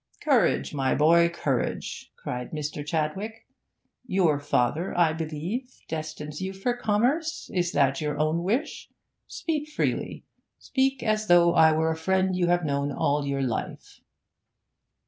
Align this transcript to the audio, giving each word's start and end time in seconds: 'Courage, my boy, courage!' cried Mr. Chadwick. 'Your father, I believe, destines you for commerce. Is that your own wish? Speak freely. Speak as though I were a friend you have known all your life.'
'Courage, 0.19 0.73
my 0.73 0.95
boy, 0.95 1.29
courage!' 1.29 2.11
cried 2.15 2.49
Mr. 2.49 2.83
Chadwick. 2.83 3.45
'Your 4.07 4.39
father, 4.39 4.97
I 4.97 5.13
believe, 5.13 5.69
destines 5.87 6.41
you 6.41 6.53
for 6.53 6.75
commerce. 6.75 7.51
Is 7.53 7.71
that 7.73 8.01
your 8.01 8.17
own 8.17 8.41
wish? 8.41 8.89
Speak 9.27 9.69
freely. 9.69 10.25
Speak 10.57 11.03
as 11.03 11.27
though 11.27 11.53
I 11.53 11.71
were 11.73 11.91
a 11.91 11.95
friend 11.95 12.35
you 12.35 12.47
have 12.47 12.65
known 12.65 12.91
all 12.91 13.27
your 13.27 13.43
life.' 13.43 13.99